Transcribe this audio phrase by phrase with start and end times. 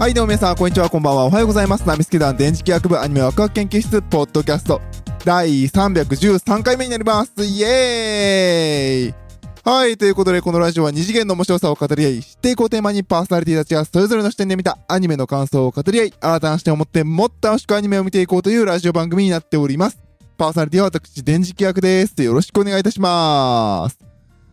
[0.00, 1.26] はい、どうも皆さん、こんにちは、こんばんは。
[1.26, 1.86] おはようございます。
[1.86, 4.80] ナミスケ団電磁気学部アニメワクワク研究室、ポッドキャスト、
[5.26, 7.32] 第313回目になります。
[7.44, 9.14] イエーイ
[9.62, 19.98] はい、ということで、このラジオは二次元の面白さを語り合い、知っていこうテーマにパーソナリティたちがそれぞれの視点で見たアニメの感想を語り合い、新たな視点を持ってもっと楽しくアニメを見ていこうというラジオ番組になっております。
[20.38, 22.22] パーソナリティは私、電磁気役です。
[22.22, 23.98] よろしくお願いいたします。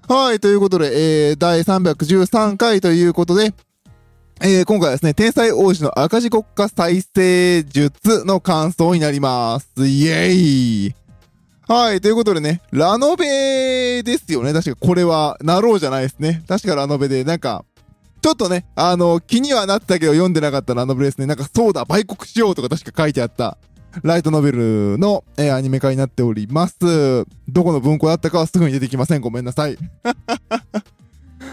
[0.09, 3.54] はい、ということで、えー、第313回ということで、
[4.39, 9.87] えー、今回はですね、天才王子の赤字国家再生術の感想になります。
[9.87, 10.29] イエー
[10.89, 10.96] イ
[11.68, 14.54] はい、ということでね、ラノベですよね。
[14.54, 16.43] 確かこれは、なろうじゃないですね。
[16.47, 17.65] 確かラノベで、なんか、
[18.21, 21.25] ちょっとね、あの、気にはなったけど読んでなかったラノベですね。
[21.25, 23.57] なんか、そうだ、売国しようとか確か書いてあった、
[24.04, 27.25] ライトノベルの、えーアニメ化になっております。
[27.47, 29.21] どこの文庫だったかはすぐに出てきません。
[29.21, 29.77] ごめんなさい。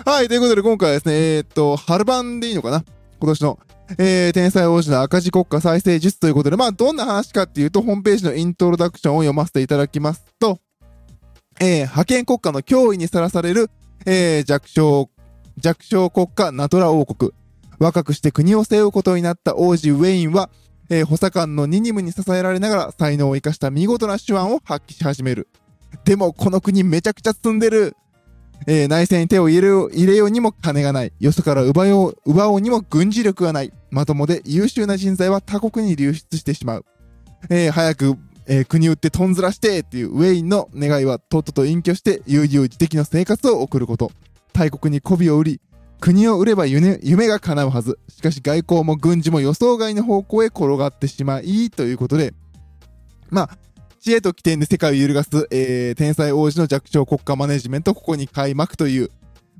[0.06, 2.84] はい、ということで今回はですね、えーっと、春版でいいのかな？
[3.20, 3.58] 今年の、
[3.96, 10.58] えー、天才王子の赤字国家再生術ということで、まあ、どんな話かっていうと、ホームページのイントロダクションを読ませていただきますと、
[11.58, 13.70] えー、派遣国家の脅威にさらされる、
[14.04, 15.08] えー、弱小、
[15.56, 17.32] 弱小国家ナトラ王国。
[17.78, 20.50] 若くして国を背負うことになった王子ウェインは、
[20.90, 25.48] えー補佐官のニニムに支えられながら才能を生かした見事な手腕を発揮し始める。
[26.04, 27.96] でも、この国めちゃくちゃ進んでる。
[28.66, 31.12] えー内戦に手を入れよう入れようにも金がない。
[31.20, 33.72] よそから奪よう、奪おうにも軍事力がない。
[33.90, 36.84] まともで優秀な人材は他国に流出してしまう。
[37.50, 44.12] えー早く、えー国売ってとんずらしてっていうウェインの願いはとっとと隠居して悠々自適の生活を送ること。
[44.52, 45.60] 大国に媚びを売り、
[46.00, 47.98] 国を売れば夢夢が叶うはず。
[48.08, 52.34] しかし外交も軍事も予想外の方向へ転がってしまい、ということで、
[53.30, 53.58] まあ、
[54.04, 59.08] 知恵と起点で世界を揺るがす、えー、天才王子の弱小国家マネジメント、ここに開幕という、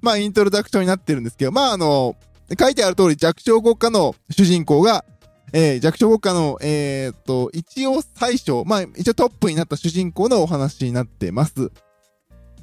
[0.02, 2.14] まあ、イントロダクションになってるんですけど、まあ、あの、
[2.60, 5.06] 書いてある通り弱小国家の主人公が、
[5.54, 11.70] えー、弱小国家の、えー、っと、一応最初、まあ、一応トップになった主人公のお話になってます。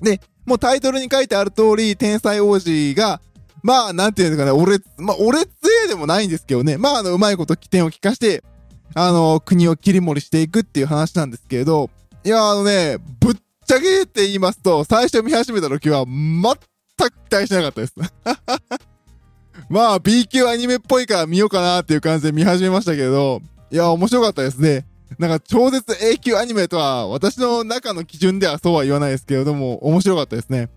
[0.04, 3.22] で、もうタイトルに書いてある通り、天才王子が、
[3.64, 5.50] まあ、なんていうのかな、俺、まあ、俺強
[5.86, 6.78] えでもないんですけどね。
[6.78, 8.44] まあ、あの、うまいこと起点を利かして、
[8.94, 11.90] あの、国を切り盛りしていくっていう話なんですけれど、
[12.24, 13.36] いや、あのね、ぶっ
[13.66, 16.44] ちゃけって言いますと、最初見始めた時は、全
[16.98, 17.96] く期待しなかったです。
[19.70, 23.42] まあ、B 級アニメっぽいから見ようかなっていう感じで見始めましたけど、
[23.72, 24.86] いや、面白かったですね。
[25.18, 30.70] なんか、超絶 A 級アニメとは、私の中の基準ではそうは言わないですけれども、面白かったですね。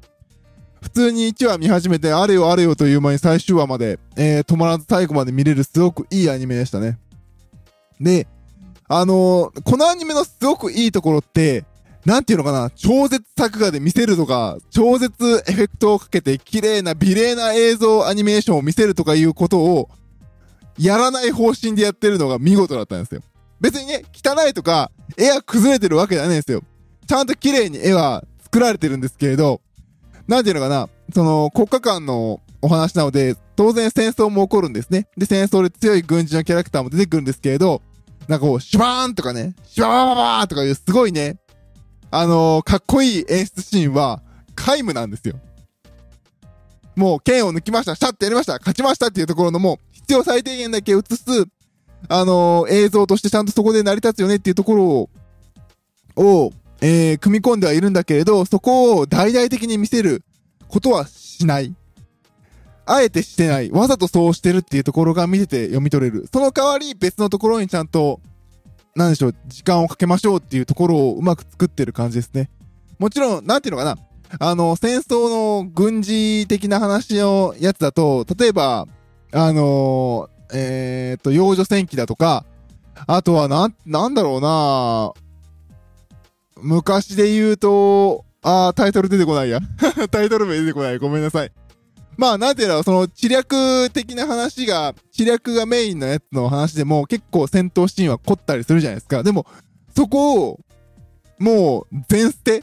[0.85, 6.99] 普通に1話見始めて、あれよあれよという間に最終話まで、えー止まらず最後まで見れるすごくいいアニメでしたね。
[8.01, 8.27] で、
[8.89, 11.65] あのーこのアニメのすごくいいところって、
[12.05, 15.15] なんていうのかな、超絶作画で見せるとか、超絶
[15.49, 19.89] エフェクトをかけて綺麗な美麗な映像アニメーションを見せるとかいうことを、
[20.79, 23.23] やらない方針でやってるのが見事だったんですよ。
[23.61, 26.63] 別にね、汚いとか、絵が崩れてるわけじゃないんですよ。
[27.07, 29.61] ちゃんと綺麗に絵は作られてるんですけれど、
[30.27, 35.07] なんていうのかな、その国家間のお話なので、当然戦争も起こるんですね。
[35.19, 37.83] で、戦争で強い軍事のキャラクターも出てくるんですけれど、
[38.27, 41.37] なんかこう、シュバーンとかね、シュバーババーとかいうすごいね、
[42.11, 44.23] あのーかっこいい演出シーンは、
[44.57, 45.35] 皆無なんですよ。
[46.97, 51.45] もう、剣を抜きました、シャッてやりました、勝ちましたっていうところのもう、必要最低限だけ映す、
[52.09, 55.11] あのー映像としてちゃんとそこで成り立つよねっていうところを、
[56.17, 60.23] を、えー組み込んではいるんだけれど、そこを大々的に見せる
[60.69, 61.75] ことはしない。
[62.87, 63.71] あえてしてない。
[63.71, 66.29] わざとそうしてるっていうところが見てて読み取れる。
[66.33, 68.21] その代わり別のところにちゃんと、
[68.95, 72.51] なんでしょう、時間をかけましょうっていうところをうまく作ってる感じですね。
[72.99, 73.99] もちろん、なんていうのかな。
[74.39, 78.87] あの、戦争の軍事的な話のやつだと、例えば、
[79.33, 82.45] あのえー、っと、幼女戦記だとか、
[83.07, 85.13] あとはな、なんだろうな
[86.63, 89.61] 昔で言うと、あ、タイトル出てこないや。
[90.11, 90.99] タイトル名出てこない。
[90.99, 91.53] ごめんなさい。
[92.17, 99.23] まあ、なんていうの、その、知略的な話が、知略がメインのやつの話でも、結構戦闘シーンは凝ったりするじゃないですか。
[99.23, 99.47] でも、
[99.97, 100.61] そこを、
[101.39, 102.63] もう、全捨て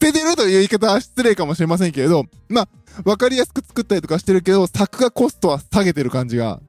[0.00, 2.68] 捨ててるという言い方は失礼かもしれませんけれど、まあ、
[3.04, 6.60] わかりやすく作ったりとかしてるけど、作画コストは下げてる感じが、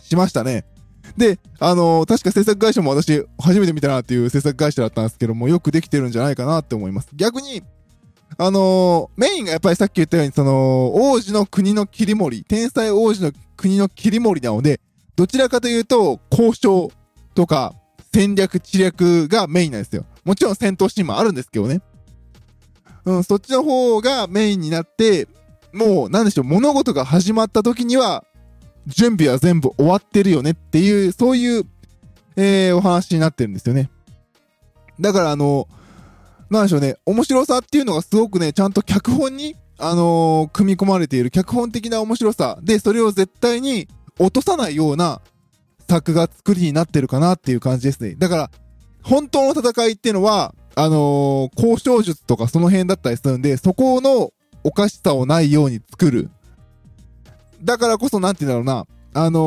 [0.00, 0.64] しましたね。
[1.16, 7.08] で、あのー確か制作会社も私、初めて見たなっていう制作会社だったんですけども、よくできてるんじゃないかなって思います。
[7.14, 7.62] 逆に、
[8.42, 14.80] あのーメインがやっぱりさっき言ったように、その、王子の国の切り盛り、天才王子の国の切り盛りなので、
[15.14, 16.90] どちらかというと、交渉
[17.34, 17.74] とか、
[18.14, 20.06] 戦略、知略がメインなんですよ。
[20.24, 21.82] もちろん戦闘シーンもあるんですけどね。
[23.04, 25.28] うん、そっちの方がメインになって、
[25.74, 28.24] もう、なんでしょう、物事が始まった時には、
[28.86, 31.66] 準備は全部終わってるよねっていう、そういう、
[32.36, 33.90] えー、お話になってるんですよね。
[34.98, 35.68] だからあの、
[36.50, 41.30] なんでしょうね、面白さっていうのがすごくね、ちゃんと脚本に、あのー、組み込まれている。
[41.30, 42.58] 脚本的な面白さ。
[42.60, 43.88] で、それを絶対に
[44.18, 45.22] 落とさないような
[45.88, 48.16] 作画作りになってるかなっていう感じですね。
[48.18, 48.50] だから、
[49.02, 54.32] 本当の戦いっていうのは、あのー、交渉術とかその辺だったりするんで、そこの
[54.64, 56.30] おかしさをないように作る。
[57.62, 59.40] だからこそ、なんて言うんだろうな、あの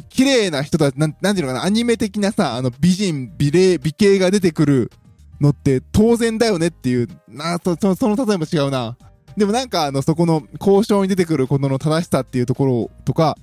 [0.00, 4.92] ー、綺麗な人たち、なん、なんていうのかな、アニメ的なさ、あの、美人、美麗、美形が出てくる
[5.42, 8.96] のって当然だよねっていう、なそ、そその例えも違うな。
[9.36, 13.36] でもなんか、あの、そこの交渉に出てくることの正しさっていうところとか、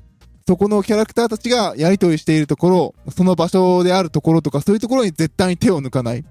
[0.48, 2.70] そこのキャラクターたちがやりとりしているとこ
[3.06, 6.24] ろ、その場所であるところとか、そういうところに絶対に手を抜かない。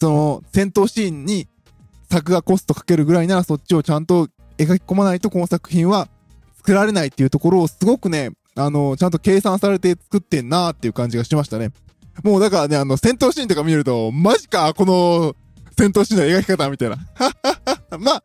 [0.00, 1.48] その、戦闘シーンに
[2.10, 4.28] 作画コストかけるぐらいならそっちをちゃんと
[4.58, 6.08] 描き込まないとこの作品は
[6.58, 11.70] 作られないっていうところをすごくね、あの、ちゃんと計算されて作ってんなーっていう感じがしましたね。
[12.22, 15.36] もうだからね、あの、戦闘シーンとか見ると、マジか、この
[15.78, 16.96] 戦闘シーンの描き方みたいな。
[17.98, 18.24] まあ、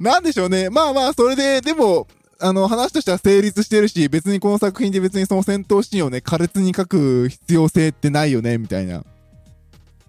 [0.00, 0.70] なんでしょうね。
[0.70, 2.06] まあまあ、それで、でも、
[2.40, 9.04] あの、話としては成立してるし、別にこの作品で別にその戦闘シーンをね、苛烈に書く必要性ってないよね、みたいな。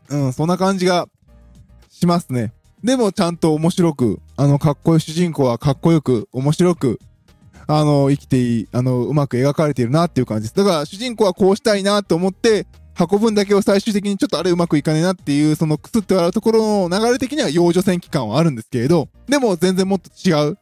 [0.10, 1.08] うん、そんな感じが
[1.90, 2.54] しますね。
[2.84, 7.00] でもちゃんと面白く、あの、かっこいい主人公はかっこよく、面白く、
[7.68, 10.56] あの、生きていい、あの、うまく描かれているなっていう感じです。
[10.56, 12.68] だから、主人公はこうしたいなと思って、
[13.00, 20.58] 運ぶんだけを最終的にちょっとあれうまくいかねえなっていう、そのくすって笑うところの流れ的には幼女戦期間はあるんですけれど、でも全然もっと違う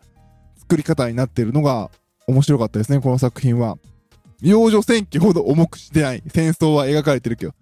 [0.59, 1.89] 作り方になってるのが
[2.27, 3.77] 面白かったですね、この作品は。
[4.41, 7.53] 幼女戦記ほど重くしてない戦争は描かれてるけど。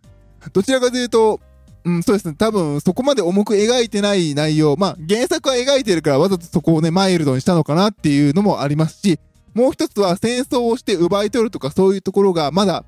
[0.51, 1.39] どちらかというと、
[1.86, 2.36] うん、そうですね。
[2.38, 4.75] 多分、そこまで重く描いてない内容。
[4.75, 9.19] まあ、原作は描いてるからわざとそこをね、マイルドにしたのかなっていうのもありますし、
[9.54, 12.83] もう一つは戦争をして奪い取るとかそういうところがまだ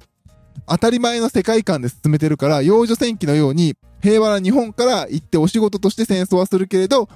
[0.67, 7.09] 当たり前の世界観で進めてるから、幼女戦記のように平和な日本から行ってお仕事として戦争はするけれど、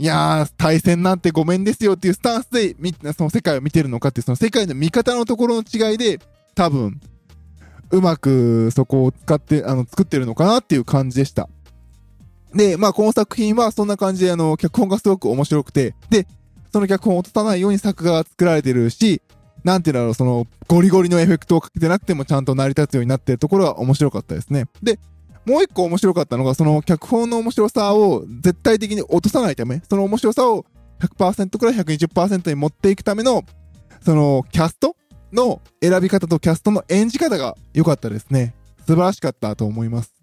[0.00, 2.76] いやー、対戦なんてごめんですよっていうスタンスで、
[3.16, 6.20] その世界を見てるのかっていう、その世界の見方のところの違いで、
[6.54, 7.00] 多分、
[7.90, 11.48] うまくそこを使って、あの、作ってるのかなっていう感じでした。
[12.54, 16.28] で、まあ、この作品はそんな感じで、あの、脚本がすごく面白くて、で、
[16.72, 19.20] その脚本を落とさないように作画が作られてるし、
[19.64, 24.66] なんていうんだろう、その、ゴリゴリのエフェクトをかけてなくてもちゃんと成り立つようになってるところが面白かったですね。
[24.82, 24.98] で、
[25.44, 30.64] もう一個面白かったのが、その脚本の面白さを絶対的に落とさないため、その面白さを
[31.00, 33.44] 100%くら120%に持っていくための、
[34.04, 34.96] その、キャスト
[35.32, 38.54] の選び方とキャストの演じ方が良かったですね。
[38.86, 40.14] 素晴らしかったと思います。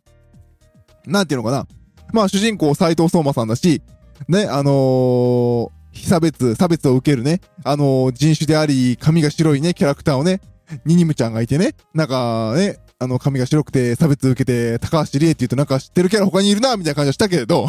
[1.05, 1.67] なんていうのかな。
[2.13, 3.81] まあ主人公斎藤聡馬さんだし、
[4.27, 10.41] ね、あのー、非差別、差別を受けるね、あのー、人種であり、髪が白いね、キャラクターをね、
[10.85, 17.67] ニニムちゃんがいてね、なんかね、あの、髪が白くて差別受けて、高橋理恵って言うとなんか知ってるキャラ他にいるな、みたいな感じはしたけれど、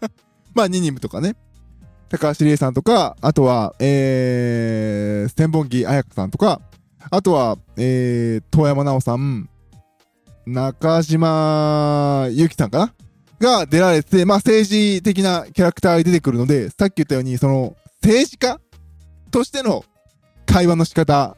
[0.54, 1.36] まあ、ニニムとかね、
[2.08, 6.62] 高橋理恵さんとか、あとは、えー、千本木彩香さんとか、
[7.10, 9.50] あとは、えー、遠山奈緒さん、
[10.46, 12.94] 中島ゆきさんかな。
[13.40, 18.60] が出られて、まあ政治的なキャラクターが出てくるので、さっき言ったように、その、政治家
[19.30, 19.84] としての
[20.46, 21.36] 会話の仕方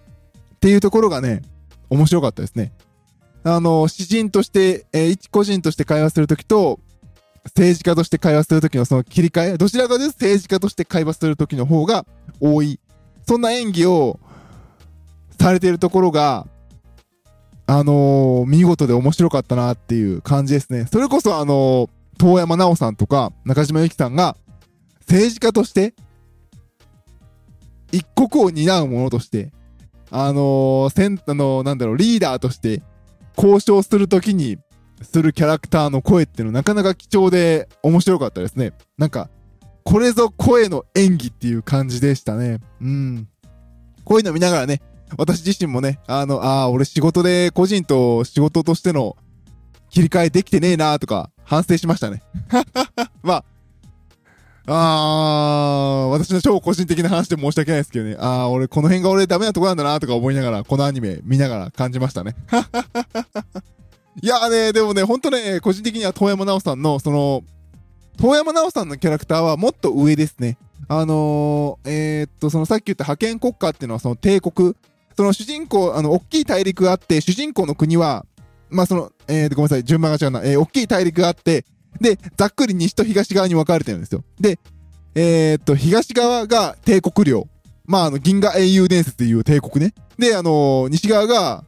[0.57, 1.43] っていうところがね、
[1.91, 2.73] 面白かったですね。
[3.45, 6.81] あの、詩人として、えー、一個人として会話するときと、
[7.45, 12.05] 政治家として会話するときのその切り替え、どちらかというと政治家として会話するときの方が
[12.41, 12.79] 多い。
[13.27, 14.21] そんな演技を
[15.41, 16.47] されているところが、
[17.71, 20.87] あのー、見事で面白かったなっていう感じですね。
[20.91, 24.39] それこそあのー、遠山奈緒さんとか中島由紀さんが
[25.01, 25.95] 政治家として
[27.93, 29.53] 一国を担う者として、
[30.11, 32.83] あのー、せん、あのー、なんだろう、リーダーとして
[33.37, 34.57] 交渉するときに
[35.03, 38.73] するキャラクターの声っていうのなかなか貴重で面白かったですね。
[38.97, 39.29] なんか、
[39.85, 42.61] これぞ声の演技っていう感じでしたね。
[42.81, 43.29] うん。
[44.05, 44.81] こういうの見ながらね、
[45.17, 49.17] 私自身もね、あの、ああ、俺仕事で個人と仕事としての
[49.91, 52.23] 切り替えできてねえなーとか反省しましたね。
[53.23, 53.45] まあ、
[54.67, 58.17] あー、私の超個人的な話で申し訳ないですけどね。
[58.19, 62.37] あー、俺この辺が俺ダメなとこなんだなとか思いながら、このアニメ見ながら感じましたね。
[64.21, 67.43] いやね、でもね、ほんとね、個人的には遠山奈緒さんの、その、
[68.19, 70.59] 遠山奈緒さんのキャラクターはもっと上ですね。
[70.89, 74.75] あのー、えー、っと、そのさっき言った覇権国家っていうのはその帝国。
[75.19, 78.25] その主人公、あの、大きい大陸があって、主人公の国は、
[78.71, 80.45] まあ、その、えー、ごめんなさい、順番が違うな。
[80.45, 81.65] えー、大きい大陸があって、
[82.01, 84.23] で、ざっくり西と東側に分かれてるんですよ。
[84.39, 84.61] で、
[85.17, 87.49] えー、っと、東側が帝国領。
[87.85, 89.93] まあ、あの、銀河英雄伝説でいう帝国ね。
[90.17, 91.65] で、あの、西側が、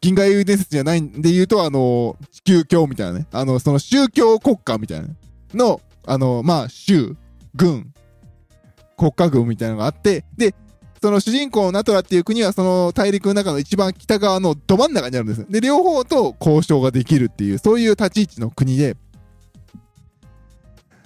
[0.00, 3.26] 銀河英雄伝説じゃないんで言うと、あの、地球教みたいなね。
[3.32, 5.08] あの、その宗教国家みたいな
[5.52, 7.16] の、あの、まあ、州、
[7.56, 7.92] 軍、
[8.96, 10.54] 国家軍みたいなのがあって、で、
[11.04, 15.46] その主人公のナトラっていう国はその大陸の中の一番北側のど真ん中にあるんです。
[15.50, 18.96] で、両方と交渉ができるっていう、そういう立ち位置の国で、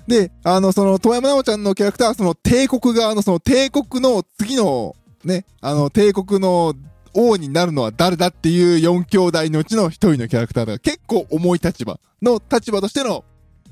[0.06, 6.74] で、あの、その、遠山奈緒ちゃんのキャラクターは、その帝国側の、その帝国の次の、ね、あの、帝国の
[7.12, 13.24] 王になるのは誰だっていう4兄弟のうちの1人のキャラクターだから結構重い立場の立場としての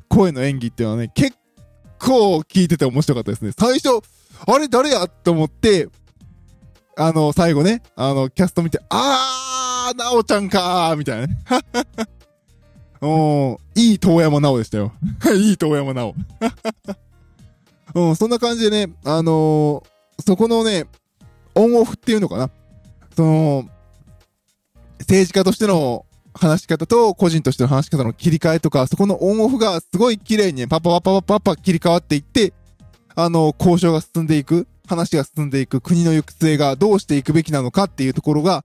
[0.09, 1.37] 声の演技っていうのはね、結
[2.01, 3.53] 構聞いてて面白かったですね。
[3.57, 4.01] 最初、
[4.45, 5.89] あれ誰やって思って、
[6.99, 11.39] あの、最後ね、あの、キャスト見て、あー、なおちゃんかーみたいなね。
[13.03, 14.93] うん、いい遠山なおでしたよ。
[15.37, 16.15] いい遠山なお。
[17.95, 20.87] うん、そんな感じでね、あのー、そこのね、
[21.55, 22.51] オンオフっていうのかな。
[23.15, 23.69] その、
[25.01, 32.55] 政治家としての話し方と個人としての話し方の切り替えとか、そこのオンオフがすごい綺麗にね、パパパパパパパ切り替わっていって、
[33.15, 38.65] あの、交渉が進んでいく、話が進んでいく、国の行く末がどうしていくべきなのかっていうところが、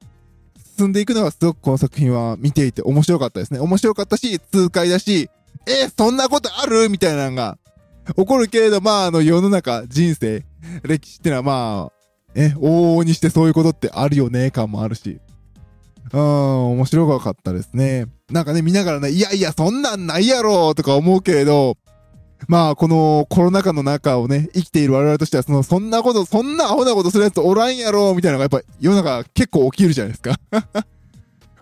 [0.78, 3.60] 進んでいくのがすごくこの作品は見ていて面白かったですね。
[3.60, 5.30] 面白かったし、痛快だし、
[5.68, 7.58] え、そんなことあるみたいなのが
[8.16, 10.46] 起こるけれど、まあ、あの、世の中、人生、
[10.84, 12.02] 歴史ってのはまあ、
[12.34, 15.20] え、往々にしてそういうことってあるよね、感もあるし。
[16.14, 16.20] うん、
[16.72, 18.08] 面白かったですね。
[18.30, 21.78] なんかね、見ながらね、いやいや、そんなんないやろとか思うけれど、
[22.48, 30.40] まあ、このコロナ禍の中をね、生きている我々としては、その、そんなこと、そんなアホなことするやつおらんやろみたいなのがやっぱ世の中結構起きるじゃないですか。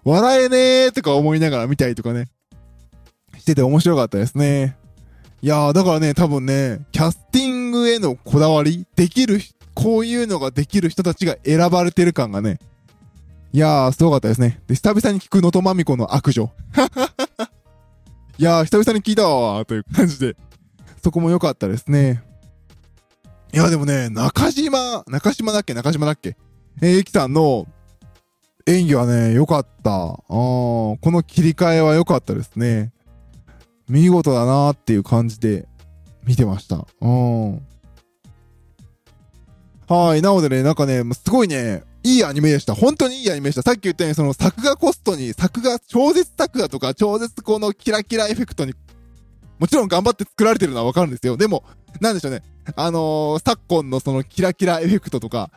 [0.04, 2.28] 笑えねーとか思いながら見たりとかね、
[3.38, 4.78] してて面白かったですね。
[5.42, 9.40] いやー、だからね、多分ね、キャスティングへのこだわり、できる、
[9.74, 12.60] こういうのができる人たちが選ばれてる感がね、
[13.52, 14.62] いやー、すごかったですね。
[14.68, 16.52] で、久々に聞く能登まみこの悪女。
[18.38, 20.36] いやー、久々に聞いたわー、という感じで。
[21.02, 22.24] そこも良かったですね。
[23.54, 25.74] いや、でもね、中島、中島だっけ？
[25.74, 26.38] 中島だっけ？
[26.82, 27.68] えー、ゆきさんの
[28.68, 29.92] 演技はね、良かった。
[29.92, 32.92] あこの切り替えは良かったですね。
[33.88, 35.68] 見事だなーっていう感じで
[36.26, 36.86] 見てました。
[37.02, 37.56] うん。
[39.88, 40.22] はい。
[40.22, 42.76] なのでね、なんかね、すごいね、いいアニメでした。
[42.76, 43.64] 本当にいいアニメでした。
[43.64, 48.76] さっき言ったように、その作画コストに、作画、超絶作画とか、超絶このキラキラエフェクトに
[49.60, 51.38] もちろん頑張って作られてるのはわかるんですよ。
[51.38, 51.64] でも、
[52.00, 52.42] なんでしょうね。
[52.76, 55.52] あのー、昨今のそのキラキラエフェクトとか、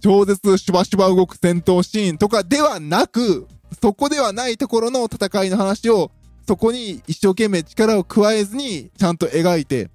[0.00, 3.46] 超絶シュバシュバ動く戦闘シーンとかではなく、
[3.80, 6.10] そこではないところの戦いの話を、
[6.46, 9.88] そこに一生懸命力を加えずに、ちゃんと描いて、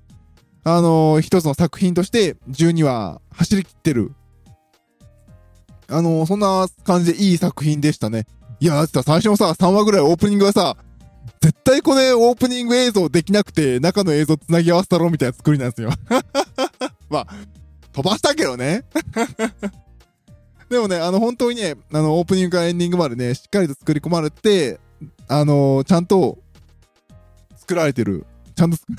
[0.63, 4.13] あのー、一つの作品として、12話走り切ってる。
[5.89, 8.25] あのー、そんな感じでいい作品でしたね。
[8.59, 10.77] いや、だってさ、最初のさ、3話ぐらいオープニングはさ、
[11.41, 15.91] 絶対これオープニング映像できなくて、中の映像繋ぎ合わせたろみたいな作りなんですよ。
[17.09, 17.27] まあ、
[17.91, 18.83] 飛ばしたけどね。
[20.69, 24.79] でもね、あの、本当にね、あの、オープニングからエンディングまでね、しっかりと作り込まれて、
[25.27, 26.37] あのー、ちゃんと、
[27.57, 28.25] 作られてる。
[28.55, 28.77] ちゃんと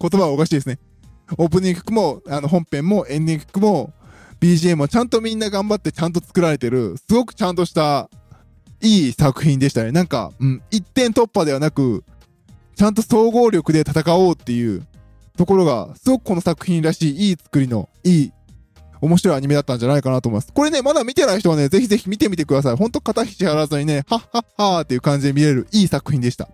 [0.00, 0.78] 言葉はおかしいですね。
[1.36, 3.92] オープニング曲も、あの、本編も、エンディング曲も、
[4.40, 8.08] BGM もちゃんとみんな頑張ってちゃんと作られてる、すごくちゃんとした
[8.80, 9.92] いい作品でしたね。
[9.92, 12.04] なんか、うん、一点突破ではなく、
[12.76, 14.86] ちゃんと総合力で戦おうっていう
[15.36, 18.32] ところが、すごくこの作品らしい、いい作りの、いい、
[19.00, 20.52] 面白いアニメだったんじゃないかなと思います。
[20.52, 22.76] これね、まだ見てない人はね、ぜひぜひ見てみてください。
[22.76, 26.48] ほんと肩肘張らずにね、はっはっはーっていう感じで見れる、いい作品でした。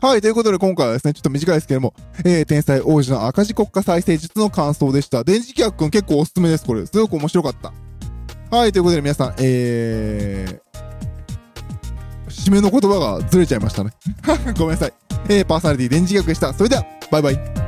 [0.00, 5.22] はい、ということで今回はですね、ちょっと短いですけども、えー、天才王子の赤字国家再生術の感想でした。
[5.22, 6.86] 電磁気学くん結構おすすめです、これ。
[6.86, 7.72] すごく面白かった。
[8.56, 10.61] はい、ということで皆さん、えー、
[12.32, 13.92] 締めの言葉がずれちゃいましたね。
[14.58, 14.92] ごめんなさい。
[15.28, 16.52] えー、パーソナリティ電磁学でした。
[16.52, 17.61] それでは、バイバイ。